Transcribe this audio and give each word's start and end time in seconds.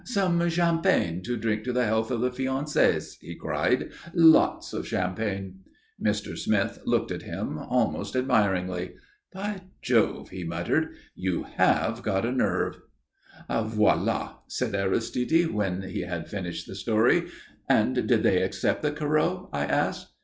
"Some 0.03 0.49
champagne 0.49 1.21
to 1.25 1.37
drink 1.37 1.63
to 1.65 1.71
the 1.71 1.85
health 1.85 2.09
of 2.09 2.21
the 2.21 2.31
fiancés," 2.31 3.19
he 3.21 3.35
cried. 3.35 3.91
"Lots 4.15 4.73
of 4.73 4.87
champagne." 4.87 5.59
Mr. 6.03 6.35
Smith 6.35 6.79
looked 6.87 7.11
at 7.11 7.21
him 7.21 7.59
almost 7.59 8.15
admiringly. 8.15 8.95
"By 9.31 9.61
Jove!" 9.83 10.29
he 10.29 10.43
muttered. 10.43 10.89
"You 11.13 11.43
have 11.43 12.01
got 12.01 12.25
a 12.25 12.31
nerve." 12.31 12.79
"Voilà!" 13.47 14.37
said 14.47 14.73
Aristide, 14.73 15.51
when 15.51 15.83
he 15.83 16.01
had 16.01 16.27
finished 16.27 16.65
the 16.65 16.73
story. 16.73 17.27
"And 17.69 17.93
did 18.07 18.23
they 18.23 18.41
accept 18.41 18.81
the 18.81 18.91
Corot?" 18.91 19.49
I 19.53 19.65
asked. 19.67 20.13